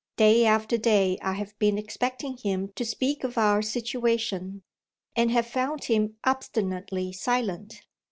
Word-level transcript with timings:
Day 0.17 0.47
after 0.47 0.79
day 0.79 1.19
I 1.21 1.33
have 1.33 1.55
been 1.59 1.77
expecting 1.77 2.35
him 2.37 2.69
to 2.75 2.83
speak 2.83 3.23
of 3.23 3.37
our 3.37 3.61
situation, 3.61 4.63
and 5.15 5.29
have 5.29 5.45
found 5.45 5.83
him 5.83 6.15
obstinately 6.23 7.11
silent. 7.13 7.83